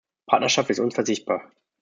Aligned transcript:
Partnerschaft 0.25 0.71
ist 0.71 0.79
unverzichtbar. 0.79 1.51